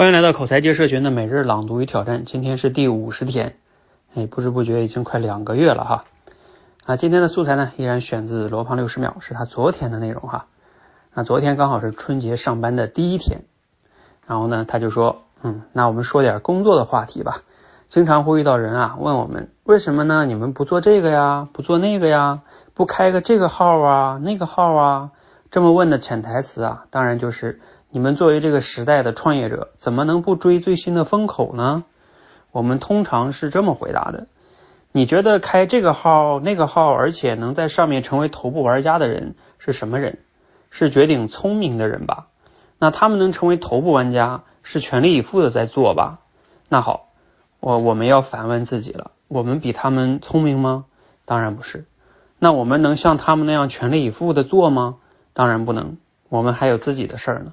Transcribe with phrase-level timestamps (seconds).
[0.00, 3.56] 欢迎来到口才界社群的每日朗读与挑战，今天是第五十天，
[4.14, 6.04] 哎，不知不觉已经快两个月了哈。
[6.86, 10.46] 啊，今天的素材呢，依然选自罗胖六十秒，是他昨天的内容哈。
[11.12, 13.42] 那昨天刚好是春节上班的第一天，
[14.26, 17.42] 然后呢，他就说，嗯，那我们说点工作的话题吧。
[17.86, 20.24] 经常会遇到人啊，问我们为什么呢？
[20.24, 22.40] 你们不做这个呀，不做那个呀，
[22.72, 25.10] 不开个这个号啊，那个号啊？
[25.50, 27.60] 这么问的潜台词啊，当然就是。
[27.92, 31.82] 你们作为这个时代的创业者，怎么能不追最新的风口呢？
[32.52, 34.28] 我们通常是这么回答的：
[34.92, 40.18] 你觉得开这个号、那个号，而且能在上面成为头部玩家的人是什么人？
[40.70, 42.28] 是绝顶聪明的人吧？
[42.78, 46.20] 那他们能成为头部玩家，是全力以赴的在做吧？
[46.68, 47.08] 那好，
[47.58, 50.84] 我我们要反问自己了：我们比他们聪明吗？
[51.24, 51.86] 当然不是。
[52.38, 54.98] 那我们能像他们那样全力以赴的做吗？
[55.32, 55.96] 当然不能。
[56.28, 57.52] 我们还有自己的事儿呢。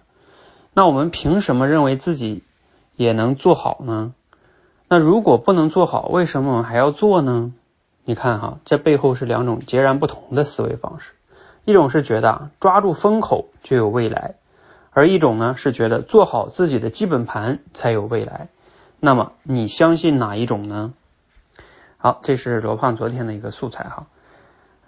[0.78, 2.44] 那我们凭什么认为自己
[2.96, 4.14] 也能做好呢？
[4.88, 7.52] 那如果不能做好，为什么我们还要做呢？
[8.06, 11.14] 你看哈，这背后是两种截然不同的思维方式。
[11.66, 14.36] 一种是觉得抓住风口就有未来，
[14.92, 18.50] 而一种呢是觉得做好自己的基本盘才有未来。
[19.00, 20.94] 那么你相信哪一种呢？
[21.98, 24.06] 好，这是罗胖昨天的一个素材哈。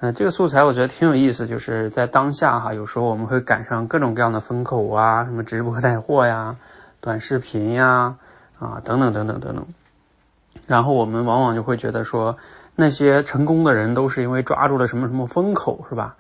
[0.02, 6.56] 嗯，这个素材我觉得挺有意思，就是在当下哈，有时候我们会赶上各种各样的风口啊，什么直播带货呀、
[7.02, 8.16] 短视频呀
[8.60, 9.68] 啊等等等等等等，
[10.68, 12.38] 然后我们往往就会觉得说，
[12.78, 16.16] 那些成功的人都是因为抓住了什么什么风口，是吧？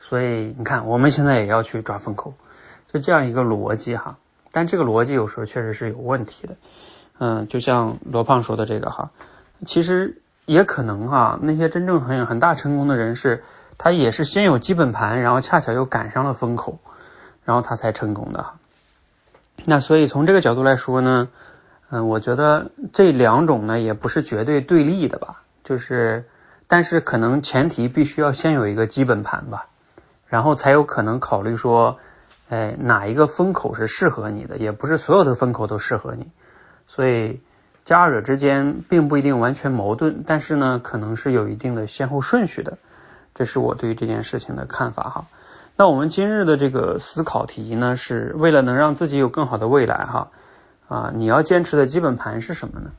[0.00, 2.32] 所以你看，我们现在也要去抓风口，
[2.90, 4.16] 就这样一个逻辑哈。
[4.52, 6.56] 但这个逻辑有时候确实是有问题的，
[7.18, 9.10] 嗯，就像罗胖说的这个哈，
[9.66, 10.22] 其实。
[10.48, 13.44] 也可能哈，那些真正很很大成功的人士，
[13.76, 16.78] 他也是先有基本盘，然后恰巧又赶上了风口，
[17.44, 18.46] 然后他才成功的。
[19.66, 21.28] 那所以从这个角度来说呢，
[21.90, 26.24] 嗯，我觉得这两种呢也不是绝对对立的吧，就是，
[26.66, 29.66] 但是可能前提必须要先有一个基本盘吧，
[30.28, 31.98] 然后才有可能考虑说，
[32.48, 36.26] 哎，哪一个风口是适合你的，也不是所有的风口都适合你，
[36.86, 37.42] 所以。
[37.88, 42.76] 加惹之间并不一定完全矛盾，但是呢，可能是有一定的先后顺序的，
[43.34, 45.26] 这是我对这件事情的看法哈。
[45.74, 50.28] 那我们今日的这个思考题呢，是为了能让自己有更好的未来哈
[50.86, 52.90] 啊，你要坚持的基本盘是什么呢？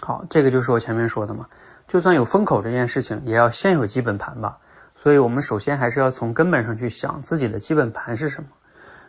[0.00, 1.46] 好，这个就是我前面说的嘛，
[1.86, 4.58] 就算有风口这件事情，也要先有基本盘吧。
[4.96, 8.48] 所以我们首先还是要从根本上去想自己的基本盘是什么。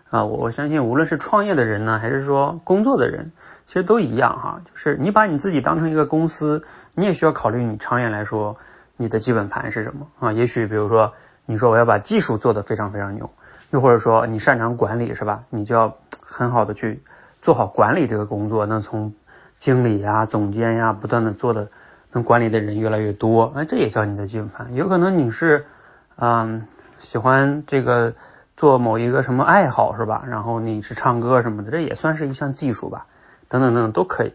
[0.10, 3.32] 啊，我我相信无论是创业的人呢，还是说工作的人，
[3.66, 4.62] 其实都一样哈。
[4.66, 6.64] 就是你把你自己当成一个公司，
[6.96, 8.58] 你也需要考虑你长远来说
[8.98, 10.32] 你的基本盘是什么啊。
[10.32, 11.14] 也许比如说
[11.46, 13.30] 你说我要把技术做得非常非常牛，
[13.70, 15.44] 又或者说你擅长管理是吧？
[15.52, 15.96] 你就要
[16.26, 17.04] 很好的去
[17.44, 18.66] 做好管理这个工作。
[18.66, 19.14] 那从
[19.60, 21.68] 经理呀、总监呀，不断的做的，
[22.14, 24.74] 能管理的人越来越多，那这也叫你的基本盘。
[24.74, 25.68] 有可能你是
[26.16, 26.66] 嗯
[26.98, 28.16] 喜欢这个。
[28.60, 30.26] 做某一个什么爱好是吧？
[30.28, 33.06] 然后你是唱歌什么的，这也算是一项技术吧？
[33.48, 34.34] 等等等等都可以。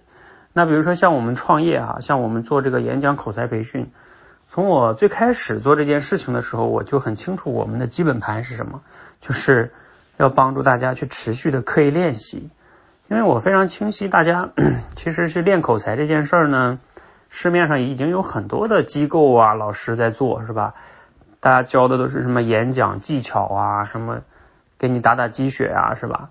[0.55, 3.93] 那比如说像我们创业哈，像我们做这个演讲口才培训，
[4.49, 8.81] 从我最开始做这件事情的时候，我就很清楚我们的基本盘是什么，
[9.21, 9.75] 就是
[10.17, 12.49] 要帮助大家去持续的刻意练习。
[13.09, 14.49] 因为我非常清晰，大家
[14.97, 16.79] 其实是练口才这件事儿呢，
[17.29, 20.73] 市面上已经有很多的机构啊老师在做，是吧？
[21.44, 24.22] 大家教的都是什么演讲技巧啊，什么
[24.78, 26.31] 给你打打鸡血啊，是吧？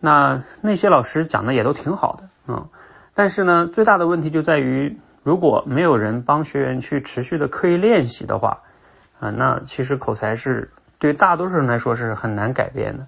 [0.00, 2.68] 那那些老师讲的也都挺好的，嗯。
[3.14, 8.58] 但是呢，最大的问题就在于，如果没有人帮学员去持续的刻意练习的话，
[9.18, 13.06] 啊，那其实口才是对大多数人来说是很难改变的。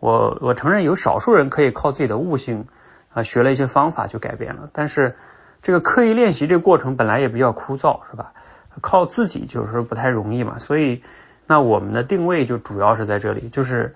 [0.00, 2.64] 我我承认有少数人可以靠自己的悟性
[3.12, 5.16] 啊，学了一些方法就改变了，但是
[5.60, 8.32] 这个刻意练习这个过程本来也比较枯燥，是吧？
[8.80, 11.02] 靠自己就是说不太容易嘛，所以
[11.46, 13.94] 那我们的定位就主要是在这里，就是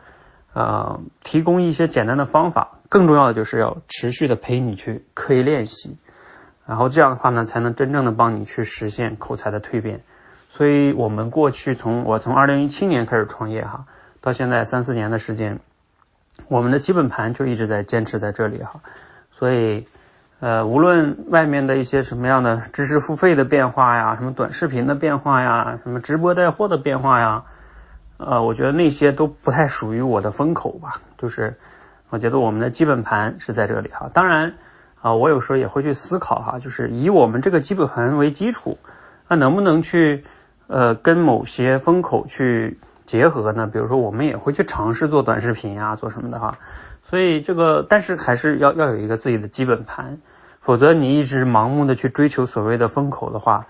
[0.52, 5.96] 呃提供一些简单的方法，更重要的就是要持续的陪你去刻意练习，
[6.66, 10.02] 然后这样的话呢，才能真正的帮你去实现口才的蜕变。
[10.48, 13.86] 所以我们过去从我从二零一七年开始创业哈，
[14.20, 15.60] 到现在三四年的时间，
[16.48, 18.80] 我们的基本盘就一直在坚持在这里哈，
[19.30, 19.86] 所以。
[20.40, 27.42] 呃，无论外面的一些什么样的知识付费的变化呀，什么短视频的变化呀，什么直播带货的变化呀，
[28.18, 31.00] 呃，我觉得那些都不太属于我的风口吧。
[31.16, 31.56] 就是
[32.08, 34.10] 我觉得我们的基本盘是在这里哈。
[34.14, 34.54] 当然
[35.02, 38.78] 啊，我有时候也会去思考哈，就是以我们这个基本盘为基础，
[39.26, 40.24] 那能不能去
[40.68, 43.66] 呃跟某些风口去结合呢？
[43.66, 46.58] 比如说，我们也会去尝试做短视频呀，做什么的哈。
[47.08, 50.18] 所以这个，但是还是要要有一个自己的基本盘，
[50.60, 53.66] 否则你一直盲目的去追求所谓的风口的话，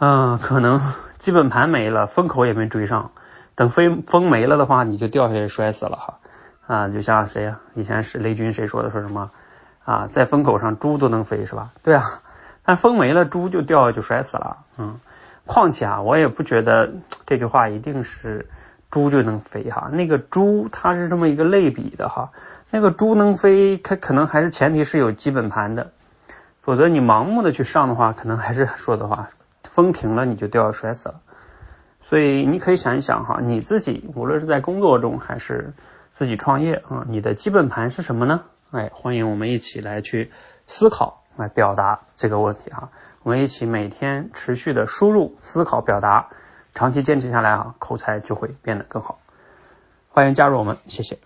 [0.00, 0.80] 嗯，可能
[1.16, 3.12] 基本盘没了，风口也没追上，
[3.54, 6.18] 等风风没了的话，你就掉下来摔死了哈
[6.66, 6.88] 啊！
[6.88, 7.60] 就像谁呀？
[7.74, 8.90] 以前是雷军谁说的？
[8.90, 9.30] 说什么
[9.84, 10.08] 啊？
[10.08, 11.70] 在风口上猪都能飞是吧？
[11.84, 12.02] 对啊，
[12.64, 14.56] 但风没了，猪就掉下就摔死了。
[14.78, 14.98] 嗯，
[15.46, 16.92] 况且啊，我也不觉得
[17.24, 18.48] 这句话一定是
[18.94, 19.90] 猪就能飞哈。
[19.90, 22.30] 那个猪它是这么一个类比的哈。
[22.70, 25.90] 那个猪能飞，它可能还是前提是有基本盘的，
[26.60, 29.30] 否则你盲目的去上的话，可能还是说的话，
[29.64, 31.22] 风停了你就掉摔死了。
[32.00, 35.74] 所以你可以想一想哈，你自己无论是在工作中还是
[36.12, 38.42] 自己创业啊，你的基本盘是什么呢？
[38.70, 40.30] 哎，欢迎我们一起来去
[40.68, 42.90] 思考来表达这个问题哈。
[43.24, 46.28] 我们一起每天持续的输入、思考、表达，
[46.74, 49.20] 长期坚持下来啊，口才就会变得更好。
[50.08, 51.18] 欢迎加入我们，谢谢。